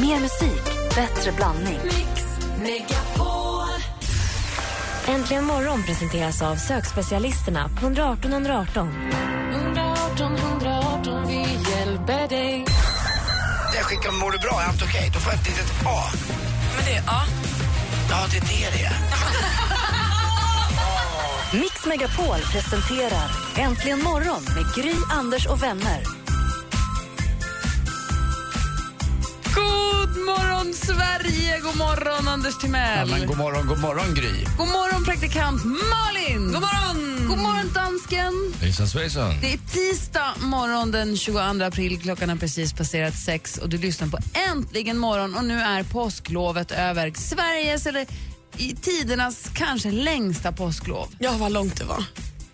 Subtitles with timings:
[0.00, 0.64] Mer musik,
[0.94, 1.78] bättre blandning.
[5.08, 8.88] Äntligen morgon presenteras av sökspecialisterna på 118 118.
[9.52, 11.36] 118 118, vi
[11.70, 12.64] hjälper dig.
[13.74, 15.10] Jag skickar mår du bra, är allt okej?
[15.14, 16.02] Då får jag ett litet A.
[16.76, 17.22] Men det, ja.
[18.10, 18.96] Ja, det är det det är.
[21.60, 26.17] Mix Megapol presenterar Äntligen morgon med Gry, Anders och vänner.
[30.68, 31.58] Morgon, Sverige!
[31.60, 33.10] God morgon, Anders Ja, Timell.
[33.10, 34.44] men god morgon, god morgon Gry.
[34.58, 36.52] God morgon, praktikant Malin!
[36.52, 37.28] God morgon!
[37.28, 38.32] God morgon, dansken!
[38.60, 39.34] Hejsan svejsan.
[39.40, 42.00] Det är tisdag morgon den 22 april.
[42.02, 44.18] Klockan har precis passerat sex och du lyssnar på
[44.50, 47.12] Äntligen morgon och nu är påsklovet över.
[47.16, 48.06] Sveriges, eller
[48.56, 51.08] i tidernas kanske längsta påsklov.
[51.18, 52.04] Ja, vad långt det var.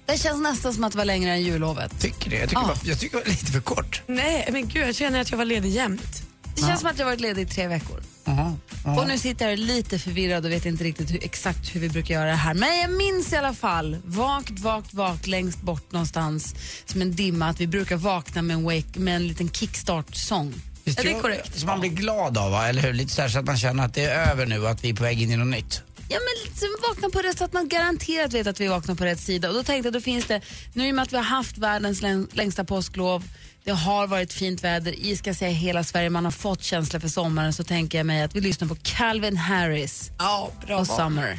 [0.07, 2.01] Det känns nästan som att det var längre än jullovet.
[2.01, 2.37] Tycker det?
[2.37, 2.67] Jag tycker, Ja.
[2.69, 4.03] bara, jag tycker det var lite för kort.
[4.07, 6.23] Nej, men gud, jag känner att jag var ledig jämt.
[6.55, 8.03] Det känns som att jag varit ledig i tre veckor.
[8.25, 8.57] Jaha.
[8.99, 12.15] Och nu sitter jag lite förvirrad och vet inte riktigt hur, exakt hur vi brukar
[12.15, 12.55] göra det här.
[12.55, 16.55] Men jag minns i alla fall, vagt, vagt, vagt längst bort någonstans
[16.87, 20.55] som en dimma att vi brukar vakna med en, wake, med en liten kickstart-sång.
[20.85, 21.59] Visst, är det korrekt?
[21.59, 22.69] Som man blir glad av, va?
[22.69, 22.93] eller hur?
[22.93, 24.91] Lite så, här, så att man känner att det är över nu och att vi
[24.91, 25.83] är på väg in i något nytt.
[26.09, 29.05] Ja, men liksom vakna på rätt så att man garanterat vet att vi vaknar på
[29.05, 29.49] rätt sida.
[29.49, 30.41] Och då tänkte jag, då finns det,
[30.73, 33.25] nu i och med att vi har haft världens läng- längsta påsklov,
[33.65, 37.09] det har varit fint väder i ska säga hela Sverige, man har fått känsla för
[37.09, 40.87] sommaren, så tänker jag mig att vi lyssnar på Calvin Harris Ja, bra och.
[40.87, 41.39] Summer.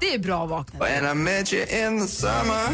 [0.00, 0.82] Det är bra vaknat.
[0.82, 2.66] And I met you in the summer.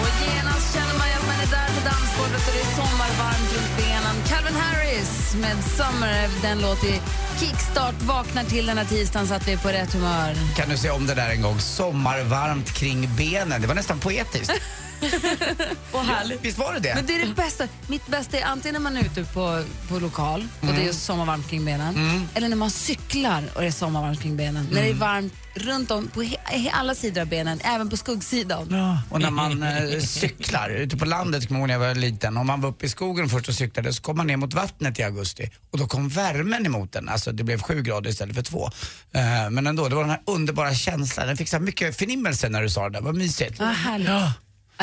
[0.00, 3.76] Och genast känner man att man är där på dansgolvet och det är sommarvarmt runt
[3.76, 4.16] benen.
[4.28, 7.00] Calvin Harris med Summer, den låter i
[7.40, 10.34] kickstart, vaknar till den här tisdagen så att vi är på rätt humör.
[10.56, 11.58] Kan du se om det där en gång?
[11.58, 13.60] Sommarvarmt kring benen.
[13.60, 14.52] Det var nästan poetiskt.
[15.92, 16.44] Och härligt.
[16.44, 16.94] Visst var det det?
[16.94, 17.68] Men det är det bästa.
[17.86, 21.48] Mitt bästa är antingen när man är ute på, på lokal och det är sommarvarmt
[21.50, 22.26] kring benen.
[22.34, 24.68] Eller när man cyklar och det är sommarvarmt kring benen.
[24.72, 26.24] När det är varmt runt om på
[26.72, 28.68] alla sidor av benen, även på skuggsidan.
[28.70, 32.36] Ja, och när man eh, cyklar ute på landet, kommer jag när jag var liten,
[32.36, 34.98] om man var uppe i skogen först och cyklade så kom man ner mot vattnet
[34.98, 38.42] i augusti och då kom värmen emot den, alltså det blev sju grader istället för
[38.42, 38.70] två.
[39.12, 42.62] Eh, men ändå, det var den här underbara känslan, den fick så mycket förnimmelse när
[42.62, 43.60] du sa det där, vad mysigt.
[43.60, 44.08] Härligt.
[44.08, 44.32] Ja.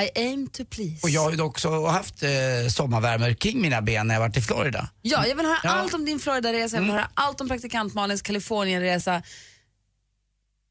[0.03, 0.99] I aim to please.
[1.03, 2.29] Och jag har ju också haft eh,
[2.69, 4.89] sommarvärme kring mina ben när jag varit i Florida.
[5.01, 5.69] Ja, jag vill höra Ja.
[5.69, 9.21] allt om din Florida-resa, jag vill höra allt om praktikant Malins Kalifornien-resa.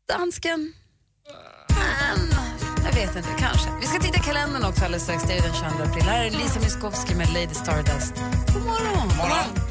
[0.08, 0.72] Dansken?
[1.70, 2.28] Mm,
[2.84, 3.68] jag vet inte, kanske.
[3.80, 6.02] Vi ska titta i kalendern också alldeles strax, det är den 22 april.
[6.02, 8.12] Här är Lisa Miskovsky med Lady Stardust.
[8.54, 9.08] God morgon!
[9.08, 9.67] Lisa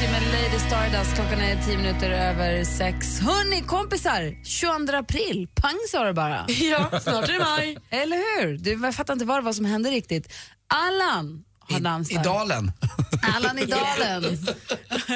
[0.00, 1.14] Miskovsky med Lady Stardust.
[1.14, 3.20] Klockan är tio minuter över sex.
[3.20, 4.44] Hörni, kompisar!
[4.44, 6.46] 22 april, pang sa det bara.
[6.48, 7.78] Ja, snart är det maj.
[7.90, 8.58] Eller hur?
[8.58, 10.32] Du, jag fattar inte vad det var som hände riktigt.
[10.66, 12.22] Allan har I, I namnsdag.
[12.24, 12.72] dalen.
[13.36, 14.24] Allan i dalen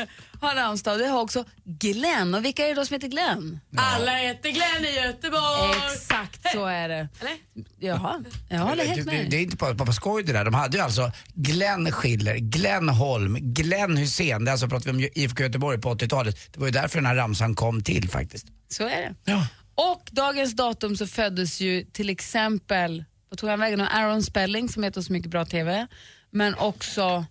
[0.42, 0.98] har namnsdag.
[0.98, 2.34] Det har också Glenn.
[2.34, 3.60] Och vilka är det då som heter Glenn?
[3.76, 5.72] Alla heter Glenn i Göteborg.
[5.92, 7.08] Exakt så är det.
[7.20, 7.36] Eller?
[7.78, 9.30] Jaha, jag håller helt det, det, med.
[9.30, 10.44] det är inte bara, på skoj det där.
[10.44, 14.44] De hade ju alltså Glenn Schiller, Glenn Holm, Glenn Hussein.
[14.44, 16.52] Det är alltså pratar vi om IFK Göteborg på 80-talet.
[16.52, 18.46] Det var ju därför den här ramsan kom till faktiskt.
[18.68, 19.14] Så är det.
[19.24, 19.46] Ja.
[19.74, 23.80] Och dagens datum så föddes ju till exempel, vad tog han vägen?
[23.80, 25.86] Aaron Spelling som heter så mycket bra TV,
[26.30, 27.24] men också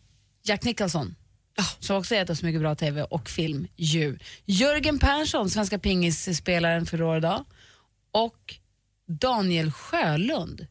[0.43, 1.15] Jack Nicholson.
[1.79, 4.17] Som också heter så mycket bra TV och film ju.
[4.45, 7.45] Jörgen Persson, svenska pingisspelaren för år idag.
[8.11, 8.55] Och
[9.07, 10.67] Daniel Sjölund,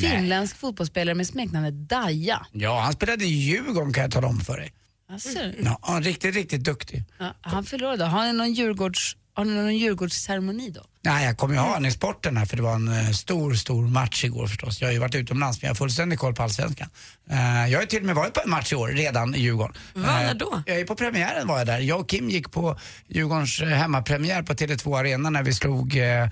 [0.00, 2.46] finländsk fotbollsspelare med smeknamnet Daja.
[2.52, 4.72] ja, han spelade i Djurgården kan jag tala om för dig.
[5.08, 7.04] Alltså, Ja, han är riktigt, riktigt duktig.
[7.18, 8.06] ja, han fyller år idag.
[8.06, 10.84] Har ni någon, Djurgårds, har ni någon Djurgårdsceremoni då?
[11.06, 13.54] Nej, jag kommer ju ha honom i sporten här för det var en eh, stor,
[13.54, 14.80] stor match igår förstås.
[14.80, 16.88] Jag har ju varit utomlands men jag har fullständig koll på allsvenskan.
[17.30, 17.36] Eh,
[17.70, 19.76] jag har ju till och med varit på en match i år redan i Djurgården.
[19.94, 20.62] Va, när Eh, då?
[20.66, 21.78] Jag är på premiären var jag där.
[21.78, 22.78] Jag och Kim gick på
[23.08, 26.28] Djurgårdens hemmapremiär på Tele2 Arena när vi slog eh,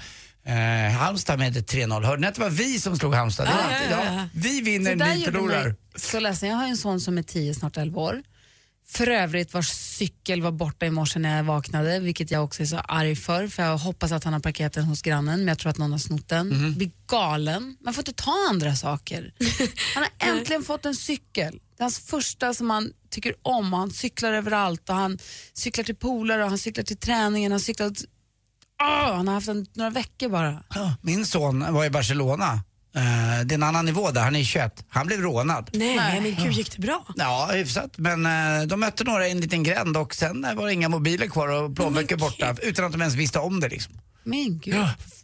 [0.46, 2.04] Eh, Halmstad med 3-0.
[2.04, 3.46] Hörde ni att det var vi som slog Halmstad?
[3.46, 4.28] Var Ja, ja, ja.
[4.34, 5.64] Vi vinner, ni förlorar.
[5.64, 6.48] mig så ledsen.
[6.48, 8.22] Jag har en son som är 10, snart 11 år.
[8.86, 12.66] För övrigt vars cykel var borta i morse när jag vaknade, vilket jag också är
[12.66, 13.48] så arg för.
[13.48, 15.92] För jag hoppas att han har parkerat den hos grannen, men jag tror att någon
[15.92, 16.48] har snott den.
[16.48, 16.74] Mhm.
[16.74, 17.76] Blir galen.
[17.80, 19.32] Man får inte ta andra saker.
[19.94, 21.60] Han har äntligen fått en cykel.
[21.76, 23.72] Det är hans första som han tycker om.
[23.72, 25.18] Han cyklar överallt och han
[25.54, 27.52] cyklar till polare och han cyklar till träningen.
[27.52, 27.92] Han cyklar...
[28.82, 30.62] Åh, han har haft den några veckor bara.
[31.00, 32.60] Min son var i Barcelona.
[32.96, 34.84] Eh, det är en annan nivå där, han är 21.
[34.88, 35.70] Han blev rånad.
[35.72, 36.20] Nej, Nej.
[36.20, 37.06] men gud gick det bra?
[37.16, 37.98] Ja, hyfsat.
[37.98, 40.88] Men eh, de mötte några i en liten gränd och sen eh, var det inga
[40.88, 43.94] mobiler kvar och plånböcker borta utan att de ens visste om det liksom.
[44.24, 44.74] Men gud.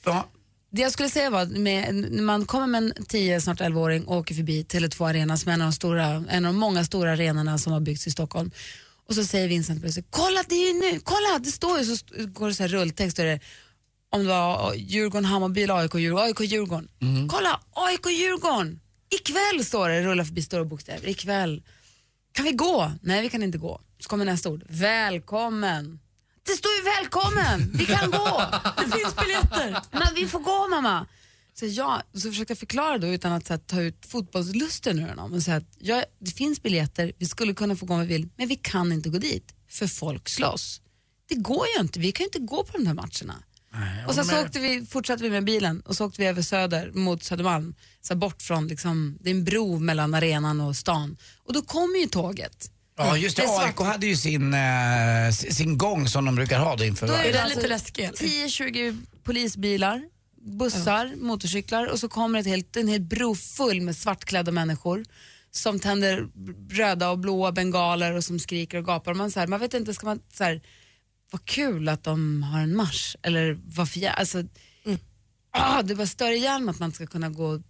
[0.04, 0.26] Ja.
[0.72, 4.04] Det jag skulle säga var att med, när man kommer med en 10, snart 11-åring
[4.04, 6.84] och åker förbi Tele2 Arena som är en av, de stora, en av de många
[6.84, 8.50] stora arenorna som har byggts i Stockholm.
[9.08, 12.04] Och så säger Vincent plötsligt, kolla det är ju nu, kolla det står ju, så
[12.26, 13.40] går det så här rulltext och det är
[14.10, 16.26] om det var Djurgården, Hammarby eller AIK, Djurgården.
[16.26, 16.88] AIK, Djurgården.
[17.28, 18.80] Kolla, AIK, Djurgården.
[19.10, 21.08] Ikväll står det, rullar förbi stora bokstäver.
[21.08, 21.62] Ikväll.
[22.32, 22.92] Kan vi gå?
[23.02, 23.80] Nej, vi kan inte gå.
[23.98, 24.64] Så kommer nästa ord.
[24.68, 26.00] Välkommen.
[26.46, 28.42] Det står ju välkommen, vi kan gå.
[28.76, 29.82] Det finns biljetter.
[29.92, 31.06] Men vi får gå mamma.
[31.54, 35.32] Så, ja, så försökte jag förklara då utan att här, ta ut fotbollslusten ur honom
[35.32, 38.28] och säga att ja, det finns biljetter, vi skulle kunna få gå om vi vill,
[38.36, 40.80] men vi kan inte gå dit för folk slåss.
[41.28, 43.42] Det går ju inte, vi kan ju inte gå på de här matcherna.
[44.10, 46.90] Och sen så åkte vi, fortsatte vi med bilen och så åkte vi över Söder
[46.92, 51.16] mot Södermalm, så bort från, liksom, det är en bro mellan arenan och stan.
[51.46, 52.70] Och då kommer ju tåget.
[52.96, 53.42] Ja just det.
[53.48, 57.16] AIK hade ju sin, eh, sin gång som de brukar ha då inför Då är
[57.16, 58.16] varje- det alltså lite läskig, eller?
[58.16, 60.02] 10-20 polisbilar,
[60.58, 65.04] bussar, motorcyklar och så kommer ett helt, en hel bro full med svartklädda människor
[65.50, 66.26] som tänder
[66.70, 69.10] röda och blåa bengaler och som skriker och gapar.
[69.10, 70.60] Och Man, så här, man vet inte, ska man så här,
[71.30, 74.44] vad kul att de har en marsch eller varför jag, alltså,
[75.50, 77.62] ah, det bara stör ihjäl mig att man ska kunna gå,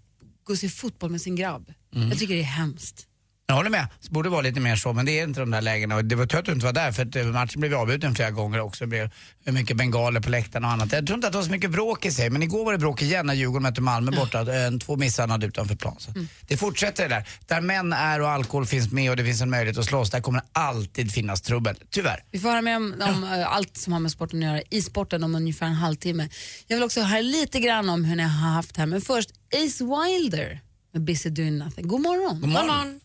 [0.45, 1.73] gå och se fotboll med sin grabb.
[2.11, 3.07] Jag tycker det är hemskt.
[3.51, 5.61] Jag håller med, det borde vara lite mer så men det är inte de där
[5.63, 7.75] lägena och det var tur att du inte var där för att eh, matchen blev
[7.75, 8.85] avbruten flera gånger också.
[8.85, 9.11] Det blev
[9.45, 10.93] mycket bengaler på läktaren och annat.
[10.93, 12.79] Jag tror inte att det var så mycket bråk i sig men igår var det
[12.79, 14.41] bråk igen när Djurgården mötte Malmö borta.
[14.41, 15.97] Eh, Två misshandlade utanför plan.
[15.99, 16.13] Så.
[16.47, 17.29] Det fortsätter det där.
[17.47, 20.21] Där män är och alkohol finns med och det finns en möjlighet att slåss, där
[20.21, 21.77] kommer det alltid finnas trubbel.
[21.91, 22.25] Tyvärr.
[22.31, 24.83] Vi får höra mer om, om eh, allt som har med sporten att göra i
[24.83, 26.29] sporten om ungefär en halvtimme.
[26.67, 29.85] Jag vill också höra lite grann om hur ni har haft här, men först Ace
[29.85, 30.61] Wilder
[30.93, 31.89] med Busy Doing Nothing.
[31.89, 32.41] God morgon.
[32.41, 33.01] God morgon.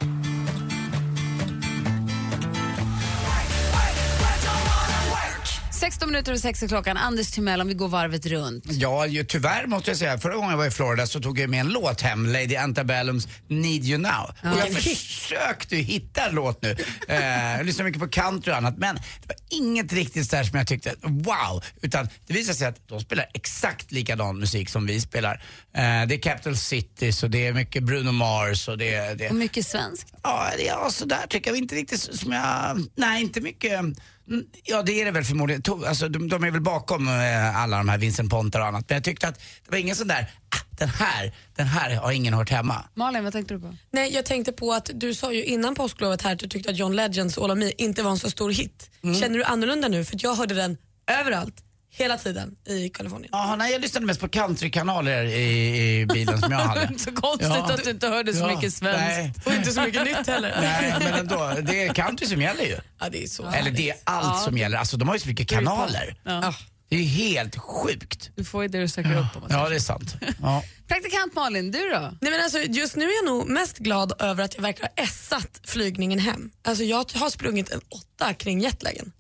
[5.76, 6.98] 16 minuter och 6 är klockan.
[6.98, 8.64] Anders Timell, om vi går varvet runt.
[8.70, 10.18] Ja, ju, tyvärr måste jag säga.
[10.18, 13.28] Förra gången jag var i Florida så tog jag med en låt hem, Lady Antebellums
[13.48, 14.30] Need You Now.
[14.54, 16.76] Och jag försökte hitta en låt nu.
[17.08, 20.58] Eh, jag lyssnar mycket på country och annat men det var inget riktigt där som
[20.58, 21.64] jag tyckte wow.
[21.82, 25.34] Utan det visade sig att de spelar exakt likadan musik som vi spelar.
[25.74, 29.36] Eh, det är Capital Cities och det är mycket Bruno Mars och det, det Och
[29.36, 30.14] mycket svenskt.
[30.24, 32.80] Ja, det- ja sådär tycker jag inte riktigt som jag...
[32.96, 33.82] Nej, inte mycket.
[34.30, 35.62] Mm, Ja, det är det väl förmodligen.
[35.88, 38.86] Alltså, de, de är väl bakom eh, alla de här Vincent Pontar och annat.
[38.90, 42.12] Men jag tyckte att det var ingen sån där, ah, den här, den här har
[42.12, 42.86] ingen hört hemma.
[42.94, 43.76] Malin, vad tänkte du på?
[43.92, 46.78] Nej, jag tänkte på att du sa ju innan påsklovet här att du tyckte att
[46.78, 48.90] John Legends All of Me inte var en så stor hit.
[49.02, 50.06] Känner du annorlunda nu?
[50.06, 50.78] För att jag hörde den
[51.08, 51.56] överallt,
[51.98, 53.30] hela tiden i Kalifornien.
[53.32, 56.88] Ja, nej, jag lyssnade mest på countrykanaler i, i bilen som jag hade.
[57.00, 57.74] Så konstigt Ja.
[57.74, 59.00] att du inte hörde så Ja, mycket svenskt.
[59.00, 60.58] Nej, Och inte så mycket nytt heller.
[60.62, 61.54] nej, men ändå.
[61.62, 62.78] Det är country som gäller ju.
[63.00, 64.78] Ja, det är så Eller det är allt som gäller.
[64.78, 66.16] Alltså de har ju så mycket kanaler.
[66.24, 66.54] Ja.
[66.90, 68.30] Det är ju helt sjukt.
[68.36, 69.36] Du får ju det du söker upp.
[69.36, 69.44] Om.
[69.50, 70.16] Ja, det är sant.
[70.42, 70.64] Ja.
[70.88, 72.00] Praktikant Malin, du då?
[72.22, 75.04] Nej, men alltså, just nu är jag nog mest glad över att jag verkar ha
[75.04, 76.52] essat flygningen hem.
[76.68, 79.12] Alltså, jag har sprungit en åtta kring jetlagen.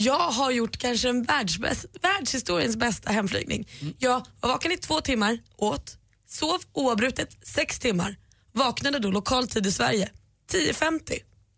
[0.00, 3.68] Jag har gjort kanske en världsbäst, världshistoriens bästa hemflygning.
[3.98, 5.96] Jag var vaken i två timmar, åt,
[6.28, 8.16] sov oavbrutet sex timmar,
[8.52, 10.10] vaknade då lokal tid i Sverige
[10.52, 11.12] 10.50.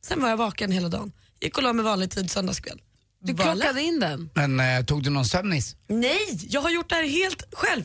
[0.07, 1.13] Sen var jag vaken hela dagen.
[1.41, 2.81] Gick och la mig vanlig tid söndagskväll.
[3.23, 4.31] Du Var klockade in den.
[4.35, 5.77] Men eh, tog du någon sömnis?
[5.89, 7.85] Nej, jag har gjort det här helt själv.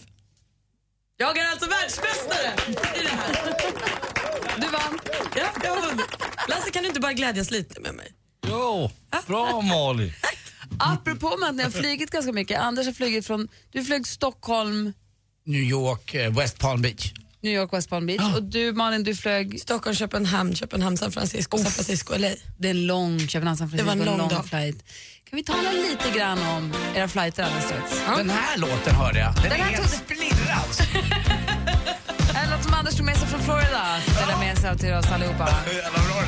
[1.18, 2.54] Jag är alltså världsmästare
[3.00, 3.54] i det här.
[4.58, 5.00] Du vann.
[5.36, 6.06] Ja, jag har vunnit.
[6.48, 8.12] Lasse, kan du inte bara glädjas lite med mig?
[8.48, 8.92] Jo,
[9.28, 10.14] bra Malin.
[10.80, 12.60] Apropå med att ni har flugit ganska mycket.
[12.60, 14.94] Anders har flugit från, du flög Stockholm,
[15.46, 17.14] New York, eh, West Palm Beach.
[17.42, 18.36] New York, West Palm Beach.
[18.36, 22.28] Och du Malin, du flög, Stockholm, Köpenhamn, Köpenhamn, San Francisco, San Francisco, LA.
[22.58, 24.46] det är en lång, Köpenhamn, San Francisco, Det var en lång dag.
[24.46, 24.84] flight.
[25.30, 28.02] Kan vi tala lite grann om era flighter alldeles strax?
[28.18, 29.34] Den här låten hörde jag.
[29.36, 31.04] Den, Den är här helt splirrad.
[32.44, 35.50] En låt som Anders tog med sig från Florida, spelar med sig till oss allihopa.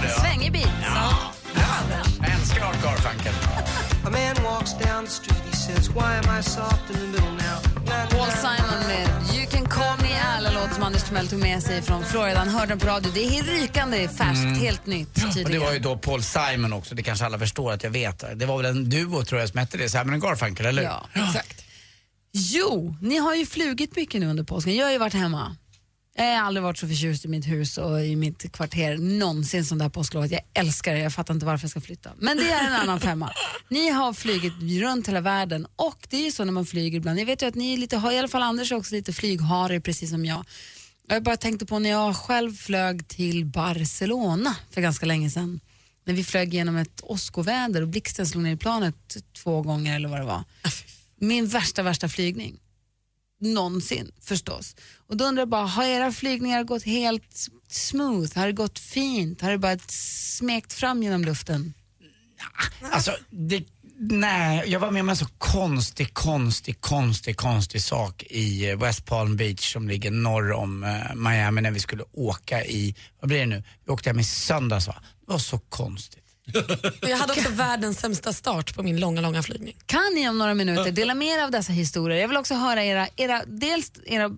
[0.02, 0.10] Det.
[0.22, 0.70] Svängig beat.
[0.84, 1.34] Ja.
[2.48, 3.34] Älskar Art Garfunkel.
[4.06, 7.32] A man walks down the street, he says, Why am I soft in the middle
[7.32, 7.60] now?
[8.10, 11.64] Paul Simon med You can call me Al, en låt som Anders Timell tog med
[11.64, 12.40] sig från Florida.
[12.40, 13.12] Han hörde den på radio.
[13.14, 15.62] Det är rykande färskt, helt nytt Och det tydligen.
[15.62, 18.24] var ju då Paul Simon också, det kanske alla förstår att jag vet.
[18.40, 20.90] Det var väl en duo tror jag som hette det, Simon och Garfunkel, eller hur?
[20.90, 21.64] Ja, exakt.
[22.32, 24.76] Jo, ni har ju flugit mycket nu under påsken.
[24.76, 25.56] Jag har ju varit hemma.
[26.20, 29.78] Jag har aldrig varit så förtjust i mitt hus och i mitt kvarter någonsin som
[29.78, 30.32] det här påsklovet.
[30.32, 32.12] Jag älskar det, jag fattar inte varför jag ska flytta.
[32.18, 33.34] Men det är en annan femma.
[33.70, 37.20] Ni har flugit runt hela världen och det är ju så när man flyger ibland.
[37.20, 39.84] Jag vet ju att ni är lite, i alla fall Anders är också lite flygharig
[39.84, 40.46] precis som jag.
[41.08, 45.60] Jag bara tänkte på när jag själv flög till Barcelona för ganska länge sedan.
[46.06, 50.10] När vi flög genom ett åskoväder och blixten slog ner i planet två gånger eller
[50.10, 50.44] vad det var.
[51.20, 52.60] Min värsta, värsta flygning
[53.40, 54.76] någonsin förstås.
[55.08, 58.40] Och då undrar jag bara, har era flygningar gått helt smooth?
[58.40, 59.42] Har det gått fint?
[59.42, 61.74] Har det bara smekt fram genom luften?
[62.92, 63.64] Alltså, det,
[64.00, 69.06] nej, jag var med om en så konstig, konstig, konstig, konstig sak i eh, West
[69.06, 73.40] Palm Beach som ligger norr om eh, Miami när vi skulle åka i, vad blir
[73.40, 73.64] det nu?
[73.86, 74.96] Vi åkte hem i söndags va?
[75.26, 76.27] Det var så konstigt.
[77.02, 79.76] Och jag hade också världens sämsta start på min långa, långa flygning.
[79.86, 82.20] Kan ni om några minuter dela med er av dessa historier?
[82.20, 84.32] Jag vill också höra era, era, dels era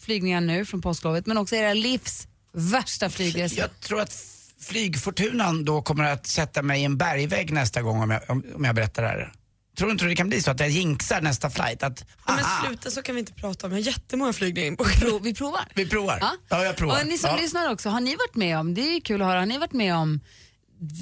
[0.00, 3.58] flygningar nu från påsklovet men också era livs värsta flygresor.
[3.58, 4.12] Jag tror att
[4.60, 8.64] flygfortunan då kommer att sätta mig i en bergvägg nästa gång om jag, om, om
[8.64, 9.32] jag berättar det här.
[9.78, 11.82] Tror inte du det kan bli så att jag jinxar nästa flight?
[11.82, 13.72] Att, Ja, men sluta så kan vi inte prata om.
[13.72, 15.64] Jag har jättemånga flygningar in på Pro, vi provar.
[15.74, 16.18] vi provar.
[16.20, 16.32] Ja.
[16.48, 17.00] Ja, jag provar.
[17.00, 17.36] Och ni som ja.
[17.36, 19.72] lyssnar också, har ni varit med om, det är kul att höra, har ni varit
[19.72, 20.20] med om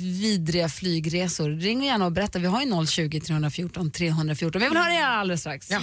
[0.00, 1.50] vidriga flygresor?
[1.50, 4.60] Ring gärna och berätta, vi har ju 020 314 314.
[4.60, 5.70] Vi vill höra er alldeles strax.
[5.70, 5.80] Ja.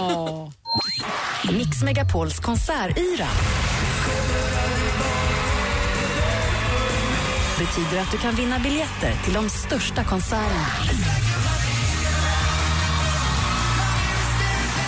[0.00, 0.50] Åh.
[1.52, 3.26] Mix Megapols konsertyra
[7.58, 10.66] betyder att du kan vinna biljetter till de största konserterna.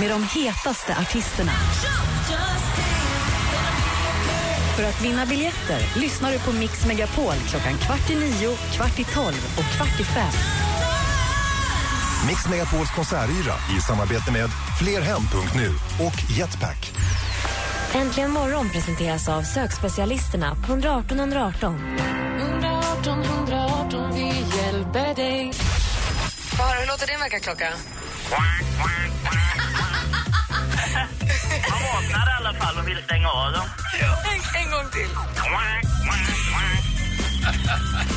[0.01, 1.53] Med de hetaste artisterna.
[4.77, 9.05] För att vinna biljetter lyssnar du på Mix Megapol klockan kvart i nio, kvart i
[9.05, 10.33] tolv och kvart i fem.
[12.27, 14.51] Mix Megapols konsertyra i samarbete med
[14.81, 15.69] flerhem.nu
[16.07, 16.93] och Jetpack.
[17.95, 21.99] Äntligen morgon presenteras av sökspecialisterna på 118 118.
[22.39, 24.27] 118 118, vi
[24.57, 25.53] hjälper dig.
[26.59, 27.73] Höra, hur låter din väckarklocka?
[31.69, 33.67] Man vaknar i alla fall och vill stänga av dem.
[34.33, 35.09] En, en gång till.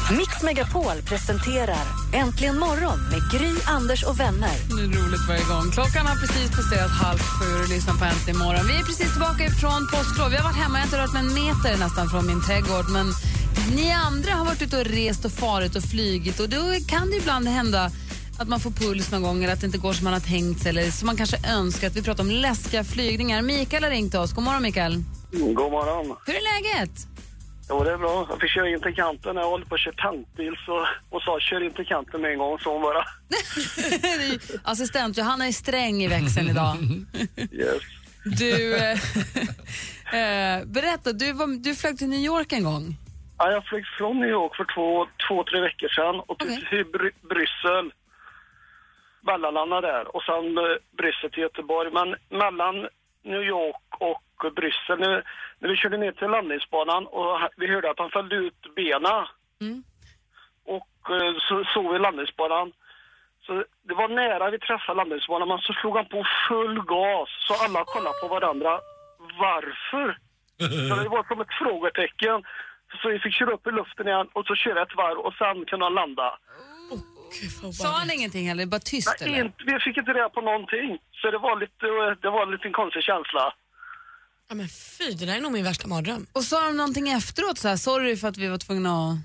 [0.18, 4.56] Mix Megapol presenterar Äntligen morgon med Gry, Anders och vänner.
[4.68, 5.72] Det är roligt varje gång.
[5.72, 8.68] Klockan har precis passerat halv sju och lyssnar på Äntligen morgon.
[8.68, 10.34] Vi är precis tillbaka från påsklov.
[10.34, 12.88] Jag har varit hemma, jag har inte rört mig en meter nästan från min trädgård.
[12.90, 13.08] Men
[13.76, 17.18] ni andra har varit ute och rest och farit och flygit och då kan det
[17.18, 17.92] ibland hända
[18.40, 20.62] att man får puls någon gång eller att det inte går som man har tänkt
[20.62, 21.90] sig eller som man kanske önskar.
[21.90, 23.42] Vi pratar om läskiga flygningar.
[23.42, 24.34] Mikael har ringt oss.
[24.34, 25.04] God morgon Mikael.
[25.32, 26.18] God morgon.
[26.26, 26.92] Hur är läget?
[27.70, 28.28] Jo, det är bra.
[28.30, 31.40] Jag fick köra in till kanten jag håller på att köra tankbil så hon sa
[31.40, 33.06] kör in till kanten med en gång, så hon bara.
[34.64, 36.78] Assistent Johanna är sträng i växeln idag.
[37.52, 37.82] Yes.
[38.40, 38.92] Du, eh,
[40.60, 42.96] eh, berätta, du, var, du flög till New York en gång.
[43.38, 47.28] Ja, jag flög från New York för två, två tre veckor sedan och till Bry-
[47.30, 47.92] Bryssel.
[49.26, 50.64] Mellanlandade där och sen eh,
[50.98, 51.92] Bryssel till Göteborg.
[51.92, 52.88] Men mellan
[53.24, 55.24] New York och Bryssel, nu,
[55.60, 59.26] när vi körde ner till landningsbanan och vi hörde att han följde ut benen.
[59.62, 59.84] Mm.
[60.66, 62.74] Och eh, så såg vi landningsbanan.
[63.46, 67.54] Så det var nära vi träffade landningsbanan, men så slog han på full gas så
[67.64, 68.80] alla kollade på varandra.
[69.40, 70.18] Varför?
[70.90, 72.44] Så det var som ett frågetecken.
[73.02, 75.66] Så vi fick köra upp i luften igen och så köra ett varv och sen
[75.66, 76.38] kunde han landa.
[77.74, 79.16] Sa han ingenting eller bara tyst?
[79.22, 79.46] Nej, eller?
[79.46, 80.90] inte, vi fick inte reda på någonting.
[81.22, 81.86] Så det var lite,
[82.22, 83.54] det var en liten konstig känsla.
[84.50, 86.26] Ja, men fy, det där är nog min värsta mardröm.
[86.34, 87.58] Och sa de någonting efteråt?
[87.58, 89.18] Så här, Sorry för att vi var tvungna att...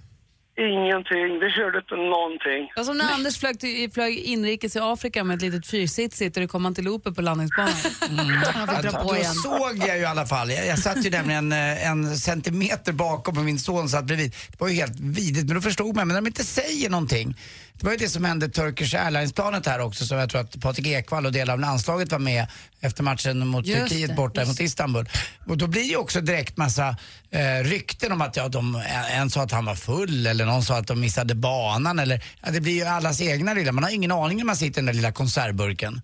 [0.58, 2.62] Ingenting, vi hörde inte någonting.
[2.74, 6.36] Det var som när Anders flög, till, flög inrikes i Afrika med ett litet fyrsitsigt
[6.36, 7.72] och det kom antiloper på landningsbanan.
[8.54, 9.34] Han fick dra på Då igen.
[9.34, 10.50] såg jag ju i alla fall.
[10.50, 14.34] Jag, jag satt ju nämligen eh, en centimeter bakom och min son satt bredvid.
[14.50, 16.08] Det var ju helt vidrigt, men då förstod man.
[16.08, 17.36] Men när de inte säger någonting.
[17.80, 20.86] Det var ju det som hände Turkish Airlines-planet här också, som jag tror att Patrik
[20.86, 22.46] Ekwall och delar av landslaget var med
[22.80, 25.08] efter matchen mot Just Turkiet det, borta just mot Istanbul.
[25.46, 26.88] Och då blir ju också direkt massa
[27.30, 30.78] eh, rykten om att ja, de, en, sa att han var full eller någon sa
[30.78, 31.98] att de missade banan.
[31.98, 33.72] Eller, ja, det blir ju allas egna lilla.
[33.72, 36.00] Man har ingen aning när man sitter i den där lilla konservburken.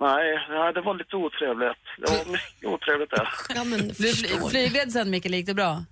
[0.00, 1.84] Nej, nej, det var lite otrevligt.
[1.98, 3.28] Det var mycket otrevligt det.
[3.54, 5.84] Ja, men Du fly, flygrädd sen Mikael, gick det bra?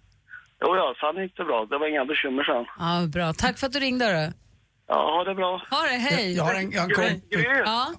[0.61, 1.67] Jo, ja, sen gick det bra.
[1.71, 2.65] Det var inga bekymmer sen.
[2.79, 3.33] Ja, bra.
[3.33, 4.27] Tack för att du ringde.
[4.27, 4.46] Då.
[4.89, 5.63] Ja, ha det bra.
[5.71, 6.33] Ha det, hej!
[6.37, 7.23] Jag har en, jag har en kompis.
[7.31, 7.93] Gry, Ja.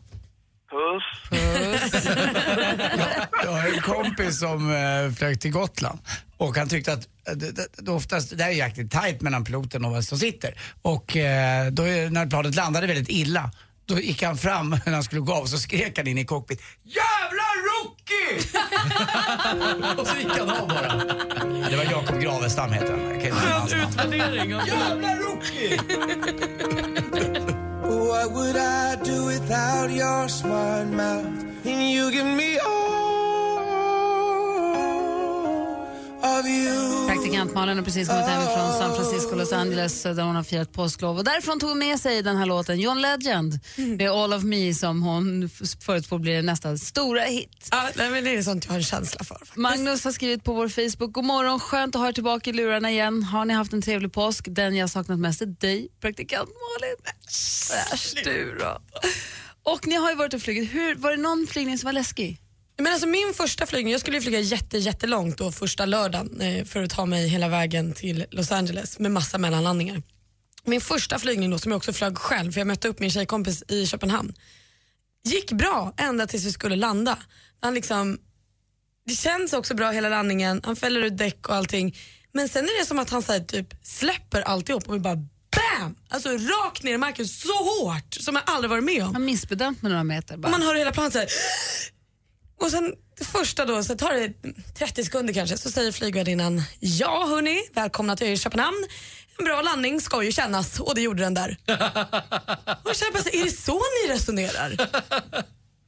[0.71, 1.31] puss.
[3.43, 5.99] Jag har en kompis som eh, flög till Gotland
[6.37, 9.43] och han tyckte att eh, det, det, det, oftast, det är ju jäkligt tajt mellan
[9.43, 10.53] piloten och vem som sitter.
[10.81, 13.51] Och eh, då, är- när planet landade väldigt illa,
[13.87, 16.25] då gick han fram när han skulle gå av och så skrek han in i
[16.25, 18.47] cockpit Jävla rookie!
[20.01, 21.01] och så gick han av bara.
[21.61, 23.01] Ja, det var Jakob Gravestam heter han.
[23.01, 23.87] Namn.
[23.87, 24.49] utvärdering.
[24.49, 25.77] Jävla rookie!
[27.81, 31.47] What would I do without your smart mouth?
[31.65, 32.59] And you give me
[37.27, 40.73] Praktikant Malin har precis kommit hem från San Francisco, Los Angeles där hon har firat
[40.73, 41.17] påsklov.
[41.17, 44.73] Och därifrån tog hon med sig den här låten, John Legend, med All of Me
[44.73, 45.49] som hon
[45.81, 47.67] förutspår blir nästa stora hit.
[47.71, 49.35] Ja, nej, men det är sånt jag har en känsla för.
[49.35, 49.55] faktiskt.
[49.55, 52.91] Magnus har skrivit på vår Facebook, god morgon, skönt att ha er tillbaka i lurarna
[52.91, 53.23] igen.
[53.23, 54.45] Har ni haft en trevlig påsk?
[54.49, 56.95] Den jag saknat mest är dig, praktikant Malin.
[57.93, 58.81] Äsch du då.
[59.63, 60.73] Och ni har ju varit och flugit.
[60.73, 62.41] Hur, var det någon flygning som var läskig?
[62.77, 66.83] Men alltså min första flygning, jag skulle flyga jätte, jättelångt då första lördagen eh, för
[66.83, 70.01] att ta mig hela vägen till Los Angeles med massa mellanlandningar.
[70.63, 73.63] Min första flygning då som jag också flög själv för jag mötte upp min tjejkompis
[73.67, 74.33] i Köpenhamn.
[75.23, 77.17] Gick bra ända tills vi skulle landa.
[77.59, 78.17] Han liksom,
[79.05, 81.95] det känns också bra hela landningen, han fäller ut däck och allting.
[82.33, 85.15] Men sen är det som att han så här, typ släpper alltihop och vi bara
[85.15, 85.95] BAM!
[86.09, 89.13] Alltså rakt ner i marken så hårt som jag aldrig varit med om.
[89.13, 90.47] Man missbedömt med några meter bara.
[90.47, 91.27] Och man hör hela planet så här.
[92.59, 94.33] Och sen det första då, så tar det
[94.73, 98.87] 30 sekunder kanske, så säger flygvärdinnan ja hörni, välkomna till Köpenhamn.
[99.39, 101.57] En bra landning ska ju kännas och det gjorde den där.
[102.83, 104.89] och jag känner bara så, här, är det så ni resonerar?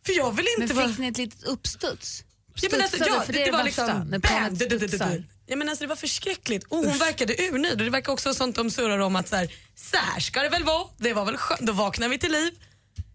[0.06, 0.96] För jag vill Men inte fick vara...
[0.98, 2.24] ni ett litet uppstuds?
[2.62, 5.24] Ja, men alltså, ja, för det, är det var liksom bam, du, du, du.
[5.46, 8.56] Ja, men alltså, det var förskräckligt och hon verkade urnöjd och det verkar också sånt
[8.56, 11.38] de surrar om att så här, så här ska det väl vara, det var väl
[11.38, 12.54] skönt, då vaknar vi till liv.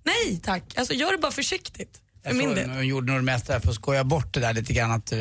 [0.03, 2.01] Nej tack, alltså gör det bara försiktigt.
[2.25, 2.71] Jag min del.
[2.71, 4.91] hon gjorde nog det mesta för att skoja bort det där lite grann.
[4.91, 5.19] Att, uh,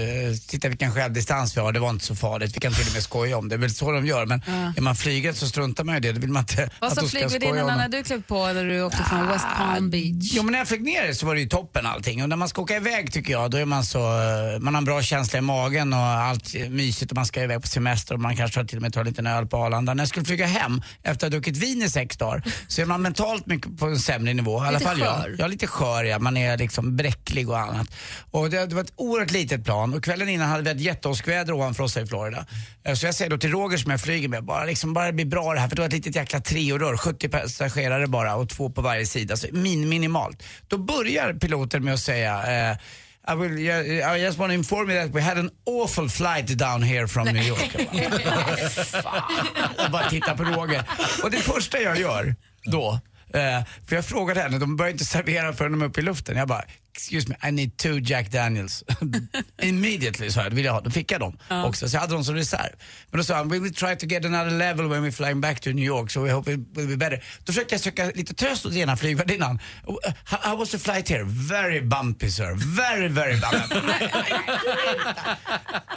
[0.47, 2.55] titta vilken självdistans vi har, det var inte så farligt.
[2.55, 3.55] Vi kan till och med skoja om det.
[3.55, 4.25] Det är väl så de gör.
[4.25, 4.41] Men
[4.77, 6.11] är man flygrädd så struntar man i det.
[6.11, 9.27] Då vill man inte Vad sa flygvärdinnan när du klev på när du åkte från
[9.27, 10.31] West Palm Beach?
[10.33, 12.23] Jo men när jag flög ner så var det ju toppen allting.
[12.23, 14.81] Och när man ska åka iväg tycker jag, då är man så, eh, man har
[14.81, 18.19] en bra känsla i magen och allt mysigt och man ska iväg på semester och
[18.19, 19.93] man kanske till och med tar en liten öl på Arlanda.
[19.93, 22.85] När jag skulle flyga hem efter att ha druckit vin i sex dagar så är
[22.85, 24.57] man mentalt mycket på en sämre nivå.
[24.63, 25.07] I alla Lite fall jag.
[25.07, 25.35] skör.
[25.37, 27.87] Jag är lite skör ja, man är liksom bräcklig och annat.
[28.31, 31.53] Och det, det var ett oerhört litet plan och kvällen innan hade vi ett jätteåskväder
[31.53, 32.45] ovanför oss här i Florida.
[32.85, 35.13] Eh, Så jag säger då till Roger som jag flyger med, bara, liksom, bara det
[35.13, 38.49] blir bra det här för det var ett litet jäkla triorör, 70 passagerare bara och
[38.49, 40.43] två på varje sida, så min, minimalt.
[40.67, 42.77] Då börjar piloten med att säga eh,
[43.33, 46.83] I, will, I just want to inform you that we had an awful flight down
[46.83, 47.75] here from New York.
[49.03, 49.23] Bara.
[49.77, 50.83] Jag bara tittar på Roger.
[51.23, 52.99] Och det första jag gör då,
[53.33, 56.37] eh, för jag frågade henne, de börjar inte servera förrän de är uppe i luften.
[56.37, 56.63] Jag bara,
[56.95, 58.83] excuse me, I need two Jack Daniels.
[59.61, 60.81] Immediately sa jag, det vill jag ha.
[60.81, 62.71] Då fick jag dem också, så jag hade dem som reserv.
[63.11, 65.59] Men då sa han, we will try to get another level when we're flying back
[65.59, 67.23] to New York, so we hope it will be better.
[67.43, 69.59] Då försökte jag söka lite tröst hos ena flygvärdinnan.
[69.87, 71.23] Uh, How, was the flight here?
[71.49, 73.75] Very bumpy sir, very very bumpy.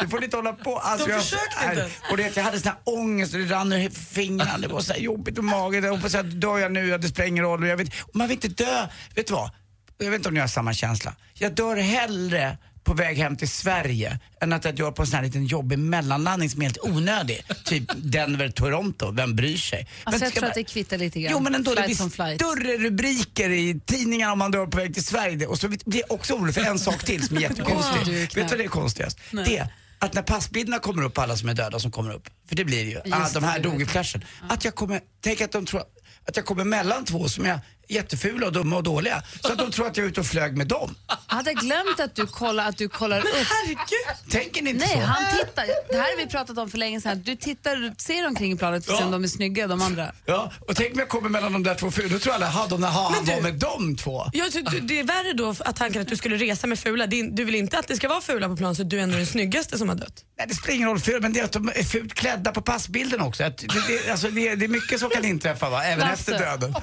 [0.00, 0.78] Du får inte hålla på.
[0.78, 1.70] Alltså, De jag, försökte nej.
[1.70, 1.90] inte.
[2.10, 4.58] Och det, jag hade sån här ångest och det rann ur fingrarna.
[4.58, 5.84] Det var så här jobbigt och magen.
[5.84, 7.66] Jag hoppas att dör jag nu, ja, det spelar ingen roll.
[7.66, 8.86] Jag vet, man vill inte dö.
[9.14, 9.50] Vet du vad?
[9.98, 11.14] Jag vet inte om ni har samma känsla.
[11.34, 15.16] Jag dör hellre på väg hem till Sverige än att jag dör på en sån
[15.16, 17.42] här liten jobbig mellanlandning som är helt onödig.
[17.64, 19.88] typ Denver-Toronto, vem bryr sig?
[20.04, 21.32] Alltså, jag ska tror man- att det kvittar lite grann.
[21.32, 24.94] Jo men ändå, flight det blir större rubriker i tidningarna om man dör på väg
[24.94, 25.46] till Sverige.
[25.46, 28.14] Och så blir jag också orolig för en sak till som är jättekonstig.
[28.14, 29.18] Är Vet du vad det är konstigast?
[29.30, 32.56] Det är att när passbilderna kommer upp, alla som är döda som kommer upp, för
[32.56, 34.24] det blir det ju, ah, de här det, dog i flashen.
[34.48, 35.82] Att jag kommer, tänk att de tror
[36.28, 39.22] att jag kommer mellan två som är jättefula och dumma och dåliga.
[39.40, 40.94] Så att de tror att jag är ute och flög med dem.
[41.28, 43.26] Jag hade glömt att du kollar, att du kollar upp.
[43.34, 44.30] Herregud!
[44.30, 45.00] Tänker ni inte Nej, så?
[45.00, 45.66] han tittar.
[45.90, 47.22] Det här har vi pratat om för länge sedan.
[47.22, 50.12] Du tittar, ser omkring i planet för att se om de är snygga, de andra.
[50.26, 52.66] Ja, och tänk om jag kommer mellan de där två fula, då tror alla, ha,
[52.66, 54.24] de där, ha, han du- var med de två.
[54.32, 57.06] Jag tycker du- det är värre då att tanken att du skulle resa med fula.
[57.06, 59.16] Din- Du vill inte att det ska vara fula på plan så du är ändå
[59.16, 60.24] den snyggaste som har dött.
[60.38, 62.62] Nej, det spelar ingen roll för men det är att de är fult klädda på
[62.62, 63.44] passbilden också.
[63.44, 66.12] Att det, det, alltså det, det är mycket som kan inträffa va, även Lasse.
[66.34, 66.74] efter döden.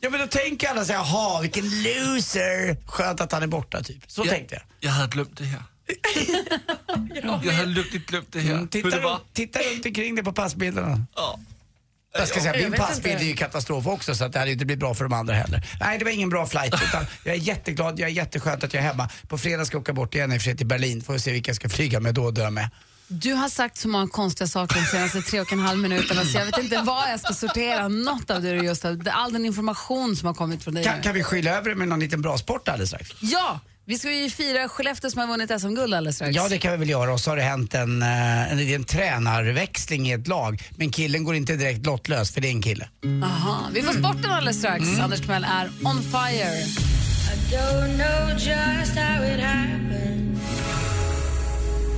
[0.00, 2.76] Ja men då tänker alla så här, jaha vilken loser.
[2.86, 4.02] Skönt att han är borta typ.
[4.06, 4.62] Så tänkte jag.
[4.80, 5.62] Jag hade glömt det här.
[7.44, 8.50] Jag hade lyckligt glömt det här.
[8.50, 9.10] Mm, Hur titta, det var?
[9.12, 11.06] runt, titta runt omkring dig på passbilderna.
[11.16, 11.38] Ja.
[12.12, 13.24] Jag ska säga, Jag min passbild inte.
[13.24, 15.66] är ju katastrof också så att det hade inte blivit bra för de andra heller.
[15.80, 18.82] Nej det var ingen bra flight utan jag är jätteglad, jag är jätteskönt att jag
[18.84, 19.08] är hemma.
[19.28, 21.18] På fredag ska jag åka bort igen i och för sig till Berlin, får vi
[21.18, 22.70] se vilka jag ska flyga med då och dö med.
[23.12, 26.38] Du har sagt så många konstiga saker de senaste tre och en halv minuterna så
[26.38, 27.88] jag vet inte vad jag ska sortera.
[27.88, 30.84] Något av det du just har, all den information som har kommit från dig.
[30.84, 33.10] Kan, kan vi skylla över det med någon liten bra sport alldeles strax?
[33.20, 33.60] Ja!
[33.84, 36.36] Vi ska ju fira Skellefteå som har vunnit SM-guld alldeles strax.
[36.36, 37.12] Ja, det kan vi väl göra.
[37.12, 40.62] Och så har det hänt en, eh, en liten tränarväxling i ett lag.
[40.76, 42.88] Men killen går inte direkt lottlös, för det är en kille.
[43.22, 43.70] Aha.
[43.72, 44.82] Vi får sporten alldeles strax.
[44.84, 45.00] Mm.
[45.00, 46.50] Anders Timell är on fire.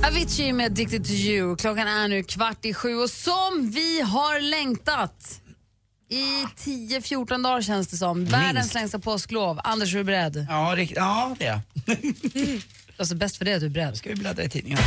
[0.07, 1.55] Avicii med Addicted to you.
[1.55, 5.39] Klockan är nu kvart i sju och som vi har längtat!
[6.09, 8.25] I 10-14 dagar känns det som.
[8.25, 8.73] Världens Minst.
[8.73, 9.59] längsta påsklov.
[9.63, 10.45] Anders, är du beredd?
[10.49, 11.61] Ja, rikt- ja det är jag.
[12.97, 13.97] alltså, bäst för det att du är beredd.
[13.97, 14.79] ska vi bläddra i tidningen.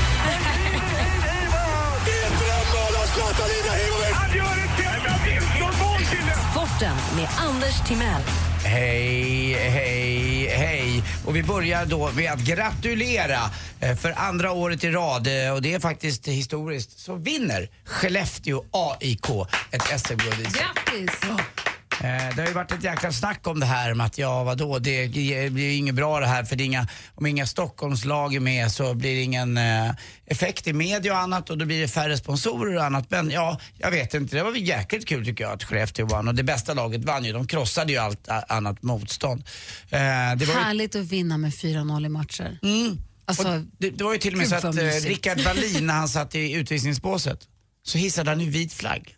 [6.52, 8.22] Sporten med Anders Timell.
[8.66, 11.02] Hej, hej, hej.
[11.26, 13.40] Och vi börjar då med att gratulera
[13.80, 18.64] eh, för andra året i rad eh, och det är faktiskt historiskt så vinner Skellefteå
[18.70, 19.30] AIK
[19.70, 20.42] ett SM-guld i.
[20.42, 21.75] Grattis!
[22.00, 24.78] Eh, Det har ju varit ett jäkla snack om det här med att ja vadå,
[24.78, 28.72] det blir ju inget bra det här för det inga, om inga Stockholmslag är med
[28.72, 29.90] så blir det ingen eh,
[30.26, 33.10] effekt i media och annat och då blir det färre sponsorer och annat.
[33.10, 36.28] Men ja, jag vet inte, det var väl jäkligt kul tycker jag att Skellefteå vann
[36.28, 37.32] och det bästa laget vann ju.
[37.32, 39.44] De krossade ju allt annat motstånd.
[39.90, 39.98] Eh,
[40.36, 42.58] det var ju Härligt att vinna med 4-0 i matcher.
[42.62, 42.98] Mm.
[43.28, 44.70] Alltså, det, det var ju till och med så att eh.
[45.08, 47.38] Rickard Wallin när han satt i utvisningsbåset
[47.82, 49.15] så hissade han ju vit flagg.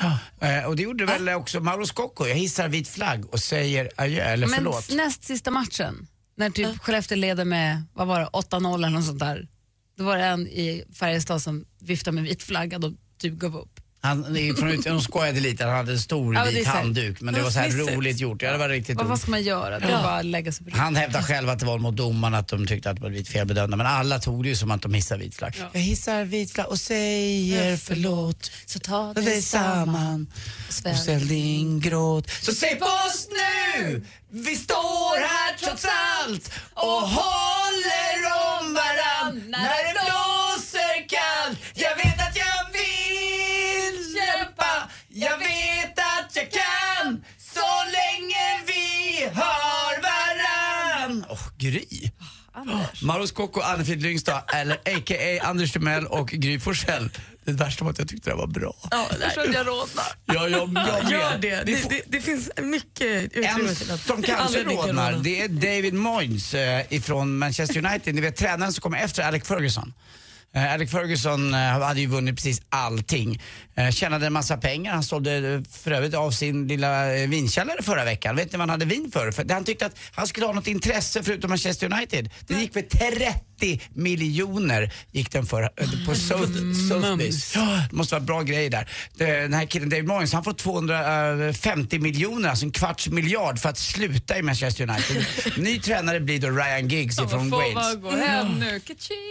[0.00, 0.18] Ja.
[0.48, 2.26] Eh, och det gjorde väl också Mauro Scocco.
[2.26, 4.84] Jag hissar vit flagg och säger adjö eller Men förlåt.
[4.88, 9.04] f- näst sista matchen, när typ Skellefteå leder med vad var det, 8-0 eller något
[9.06, 9.48] sånt där.
[9.96, 13.80] Då var det en i Färjestad som viftade med vit flagga och typ gav upp.
[14.02, 14.24] Han,
[14.58, 17.50] från, ut- de skojade lite, han hade en stor Ja, vit handduk men det var
[17.50, 18.42] så här roligt gjort.
[18.42, 19.78] Ja, det var riktigt Vad, ska man göra?
[19.78, 20.02] Det Ja.
[20.02, 22.90] bara lägga sig på Han hävdar själv att det var mot domarna att de tyckte
[22.90, 25.34] att det var vit felbedömda men alla tog det ju som att de hissade vit
[25.34, 25.54] flagg.
[25.72, 28.50] Jag hissar vit flagg och säger förlåt.
[28.66, 30.26] Så ta dig samman
[30.68, 32.30] och ställ din gråt.
[32.42, 34.06] Så se på oss nu!
[34.32, 35.84] Vi står här trots
[36.24, 38.16] allt och håller
[38.58, 40.29] om varann när det blåser
[51.70, 52.10] varann.
[52.70, 53.06] Åh, Gry.
[53.06, 55.46] Maros Kocko, Anne-Frid Lyngstad, eller a.k.a.
[55.48, 57.10] Anders Timell och Gry Forssell.
[57.44, 58.74] Det värsta var att jag tyckte det var bra.
[58.90, 60.04] Ja, jag tror jag rodnar.
[60.24, 61.10] Ja, jag, jag.
[61.10, 61.62] Gör det.
[61.66, 65.22] Det, det, det finns mycket utrymme En till att som kanske rodnar, rodna.
[65.22, 68.14] det är David Moyes eh, ifrån Manchester United.
[68.14, 69.92] Ni vet tränaren som kommer efter Alex Ferguson.
[70.54, 73.42] Eh, Alex Ferguson eh, hade ju vunnit precis allting.
[73.74, 74.92] Eh, tjänade en massa pengar.
[74.92, 78.36] Han sålde för övrigt av sin lilla vinkällare förra veckan.
[78.36, 79.32] Vet ni vad han hade vin för?
[79.32, 82.30] för han tyckte att han skulle ha något intresse förutom Manchester United.
[82.46, 83.49] Det gick för 30
[83.94, 85.68] miljoner gick den för eh,
[86.06, 87.52] på Sotheby's.
[87.54, 88.88] Ja, det måste vara bra grejer där.
[89.16, 93.68] Det- Den här killen David Moyes, han får 250 miljoner, alltså en kvarts miljard för
[93.68, 95.24] att sluta i Manchester United.
[95.56, 97.96] Ny tränare blir då Ryan Giggs ifrån Wales.
[98.02, 98.80] gå hem nu.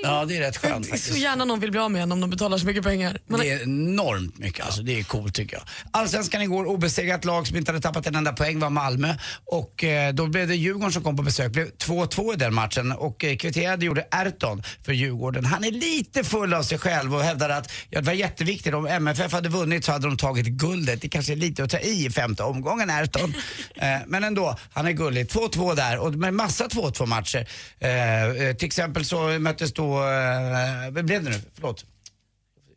[0.03, 1.17] Ja, det är rätt skönt Så faktiskt.
[1.17, 3.17] gärna någon vill bli av med en om de betalar så mycket pengar.
[3.27, 5.63] Men Det är enormt mycket, alltså det är coolt tycker jag.
[5.91, 9.15] Allsvenskan igår, obesegrat lag som inte hade tappat en enda poäng var Malmö.
[9.45, 11.45] Och eh, då blev det Djurgården som kom på besök.
[11.45, 15.45] Det blev 2-2 i den matchen och eh, kvitterade gjorde Erton för Djurgården.
[15.45, 18.73] Han är lite full av sig själv och hävdar att ja, det var jätteviktigt.
[18.73, 21.01] Om MFF hade vunnit så hade de tagit guldet.
[21.01, 23.33] Det kanske är lite att ta i i femte omgången Erton.
[23.75, 25.25] eh, men ändå, han är gullig.
[25.25, 27.47] 2-2 där och med massa 2-2 matcher.
[27.79, 31.41] Eh, eh, till exempel så möttes då, eh, vad blev det nu?
[31.55, 31.85] Förlåt.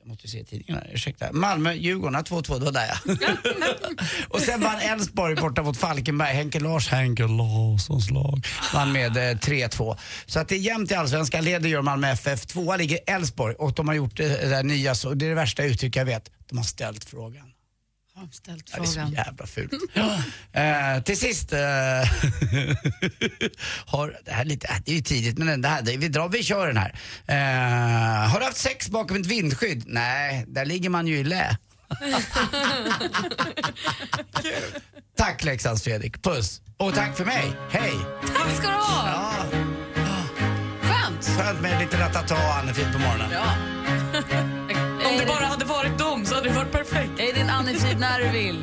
[0.03, 1.33] Jag måste se tidningarna, ursäkta.
[1.33, 3.15] Malmö, Djurgården, 2-2, det var där ja.
[4.29, 9.37] och sen vann Elfsborg borta mot Falkenberg, Henke Lars, Henke Larssons lag, vann med eh,
[9.37, 9.97] 3-2.
[10.27, 13.73] Så att det är jämnt i Allsvenskan, leder gör Malmö FF, tvåa ligger Elfsborg och
[13.73, 16.59] de har gjort det där nya, så det är det värsta uttryck jag vet, de
[16.59, 17.52] har ställt frågan.
[18.23, 19.73] Har de ställt Ja, det är så jävla fult.
[20.53, 21.59] Eh, till sist, eh,
[23.87, 26.29] har, det här är lite, det är ju tidigt men det här, det, vi drar,
[26.29, 26.95] vi kör den här.
[27.27, 29.85] Eh, har du haft sex bakom ett vindskydd?
[29.87, 31.57] Nej, där ligger man ju i lä.
[35.17, 36.61] tack Leksands Fredrik, puss.
[36.77, 37.93] Och tack för mig, hej.
[38.37, 39.09] Tack ska du ha!
[39.09, 39.33] Ja,
[40.83, 41.25] Skönt!
[41.39, 43.31] skönt med lite ratata och Anne-Frid på morgonen.
[43.33, 43.55] Ja.
[45.11, 47.12] om det bara hade varit dem så hade det varit perfekt.
[47.63, 48.59] Är din Anne-Frid när du vill.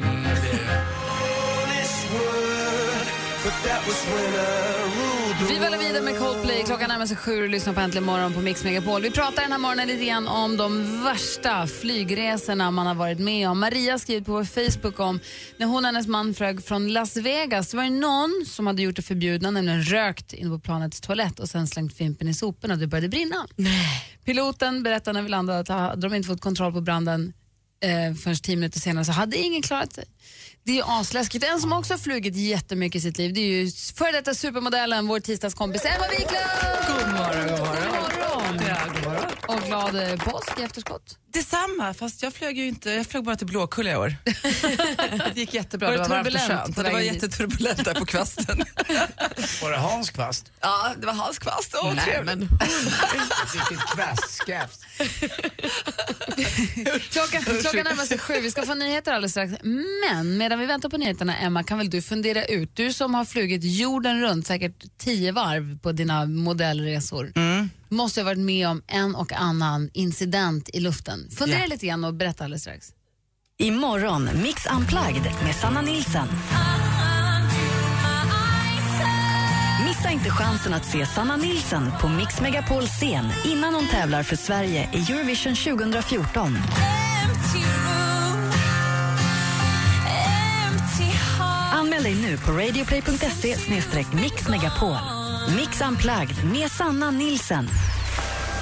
[5.49, 6.63] Vi väller vidare med Coldplay.
[6.63, 9.01] Klockan närmar sig sju och lyssnar på Äntligen morgon på Mix Megapol.
[9.01, 13.49] Vi pratar den här morgonen lite grann om de värsta flygresorna man har varit med
[13.49, 13.59] om.
[13.59, 15.19] Maria har skrivit på vår Facebook om
[15.57, 17.71] när hon och hennes man flög från Las Vegas.
[17.71, 21.39] Det var ju någon som hade gjort det förbjudna, nämligen rökt inne på planets toalett
[21.39, 23.47] och sen slängt fimpen i soporna och det började brinna.
[24.25, 27.33] Piloten berättade när vi landade att hade de inte fått kontroll på branden
[27.81, 30.05] eh, förrän tio minuter senare så hade ingen klarat sig.
[30.63, 31.45] Det är ju asläskigt.
[31.45, 35.07] En som också har flugit jättemycket i sitt liv det är ju före detta supermodellen,
[35.07, 36.31] vår tisdagskompis Emma Wiklund!
[36.87, 37.88] God morgon, god morgon.
[39.61, 41.17] Och glad eh, påsk i efterskott.
[41.33, 44.15] Detsamma, fast jag flög ju inte, jag flög bara till Blåkulla i år.
[45.33, 46.75] det gick jättebra, Var det det var varmt och skönt.
[46.75, 48.57] Det var jätteturbulent där på kvasten.
[49.61, 50.51] Var det Hans kvast?
[50.61, 51.75] ja, det var Hans kvast.
[51.83, 52.25] Åh, Nej, trevligt.
[52.25, 52.39] men,
[53.53, 54.81] Riktigt kvastskaft.
[57.11, 59.53] Klockan, klockan närmar sig sju, vi ska få nyheter alldeles strax.
[60.09, 63.25] Men medan vi väntar på nyheterna, Emma, kan väl du fundera ut, du som har
[63.25, 67.31] flugit jorden runt säkert tio varv på dina modellresor,
[67.89, 71.29] måste ha varit med om en och annan incident i luften.
[71.31, 71.65] Fundera Ja.
[71.65, 72.87] lite grann och berätta alldeles strax.
[73.57, 76.27] Imorgon Mix Unplugged med Sanna Nilsen.
[79.87, 84.35] Missa inte chansen att se Sanna Nilsen på Mix Megapols scen innan hon tävlar för
[84.35, 86.57] Sverige i Eurovision 2014.
[91.71, 93.55] Anmäl dig nu på radioplay.se
[94.13, 95.18] mixmegapol.
[95.47, 97.69] Mix Unplugged med Sanna Nilsen.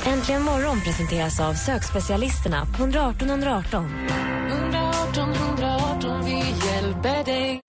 [0.05, 3.85] Äntligen morgon presenteras av sökspecialisterna på 118 118.
[4.49, 6.37] 118 118, vi
[6.67, 7.61] hjälper dig.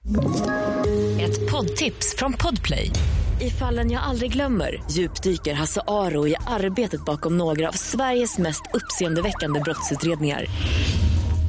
[1.21, 2.91] Ett poddtips från Podplay.
[3.41, 8.63] I fallen jag aldrig glömmer djupdyker Hasse Aro i arbetet bakom några av Sveriges mest
[8.75, 10.45] uppseendeväckande brottsutredningar.